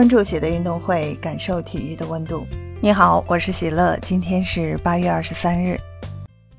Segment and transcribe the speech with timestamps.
[0.00, 2.46] 关注喜的运动会，感受体育的温度。
[2.80, 3.98] 你好，我是喜乐。
[4.00, 5.78] 今天是八月二十三日，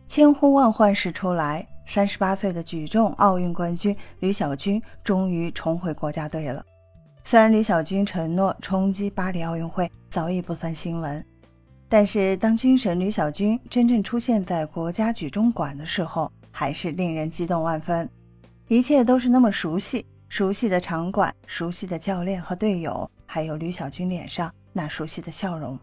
[0.07, 6.63] 千呼万唤始出来，三十八岁的举重奥运冠军吕小军终于重回国家队了。
[7.25, 11.25] 虽然吕小军承诺冲击巴黎奥运会早已不算新闻，
[11.89, 18.07] 但是当军神吕小军真正出现在国家举重馆的时候，还是令人激动万分。
[18.67, 20.05] 一切都是那么熟悉。
[20.31, 25.77] 熟悉的场馆，熟悉的教练和队友，还有吕小军脸上那熟悉的笑容。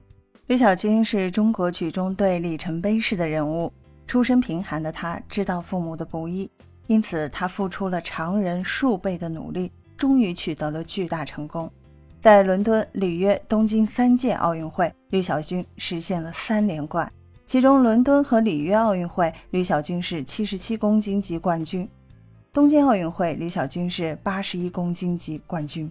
[0.46, 3.70] 吕小军是中国举重队里程碑式的人物，
[4.06, 6.50] 出身贫寒的他知道父母的不易，
[6.86, 11.70] 因此他付出了常人数倍的努力，终于取得了巨大成功。
[12.22, 17.12] 在伦敦、里约、东京三届奥运会，吕小军实现了三连冠，
[17.46, 21.86] 其中伦敦和里约奥运会，吕小军是七十七公斤级冠军。
[22.50, 25.90] 东京奥运会，吕小军是八十一公斤级冠军。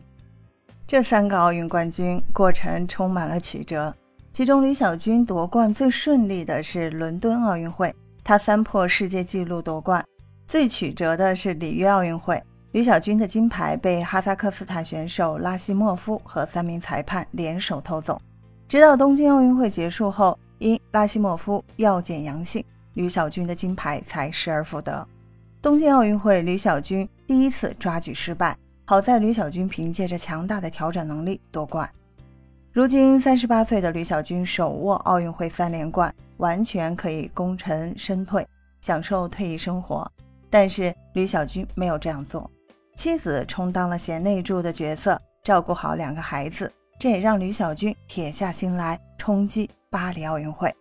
[0.88, 3.94] 这三个奥运冠军过程充满了曲折，
[4.34, 10.02] 其中吕小军夺冠最顺利的是伦敦奥运会，他三破世界纪录夺冠；
[10.48, 18.20] 最曲折的是里约奥运会，吕小军的金牌被哈萨克斯坦选手拉希莫夫和三名裁判联手偷走。
[18.68, 25.08] 直到东京奥运会结束后，因拉希莫夫药检阳性，吕小军的金牌才失而复得。
[25.60, 28.56] 东京奥运会，吕小军第一次抓举失败，
[28.86, 31.90] 好在吕小军凭借着强大的调整能力夺冠。
[32.72, 38.48] 如今三十八岁的吕小军手握奥运会三连冠，完全可以功成身退，
[38.82, 40.10] 享受退役生活。
[40.50, 42.50] 但是吕小军没有这样做，
[42.96, 50.74] 妻子充当了贤内助的角色，照顾好两个孩子，这也让吕小军铁下心来冲击巴黎奥运会，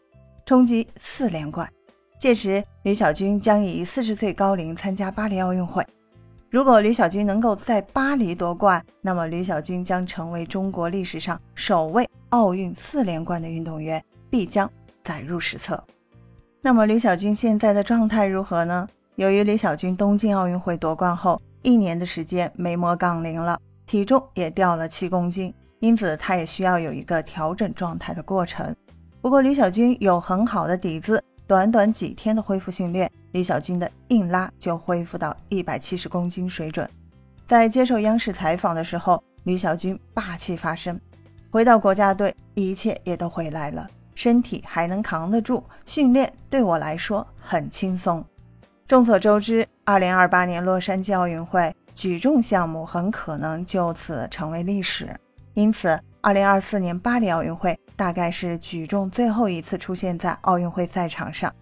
[0.44, 1.66] 冲击四连冠。
[2.18, 5.84] 届时，吕小军将以四十岁高龄参加巴黎奥运会。
[6.48, 14.70] 如果吕小军能够在巴黎夺冠，那么吕小军将成为中国历史上首位奥运四连冠的运动员，必将
[15.04, 15.82] 载入史册。
[16.62, 18.88] 那么，吕小军现在的状态如何呢？
[19.16, 28.74] 由于吕小军东京奥运会夺冠后一年的时间没摸杠铃了，体重也掉了七公斤，因此他也需要有一个调整状态的过程。
[29.20, 31.22] 不过，吕小军有很好的底子。
[31.46, 36.88] 短短几天的恢复训练，李小军的硬拉就恢复到一百七十公斤水准。
[37.46, 40.98] 在接受央视采访的时候，吕小军霸气发声
[41.48, 48.24] ：“回到国家队，一切也都回来了，身体还能扛得住，训练对我来说很轻松。”
[48.88, 55.14] 众所周知，二零二八年洛杉矶奥运会举重项目很可能就此成为历史，
[55.54, 55.96] 因此。
[56.26, 61.54] 二零二四年巴黎奥运会大概是举重最后一次出现在奥运会赛场上，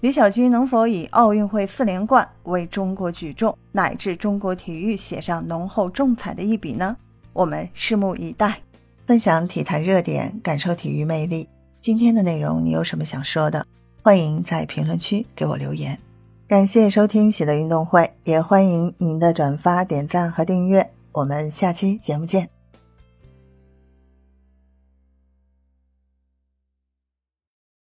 [0.00, 6.94] 李小军能否以奥运会四连冠为中国举重乃至中国体育写上浓厚重彩的一笔呢？
[7.32, 8.58] 我们拭目以待。
[9.06, 11.48] 分享体坛热点，感受体育魅力。
[11.80, 13.66] 今天的内容你有什么想说的？
[14.02, 15.98] 欢迎在评论区给我留言。
[16.46, 20.90] 感谢收听喜乐运动会，也欢迎您的转发、点赞和订阅。
[21.12, 22.61] 我们下期节目见。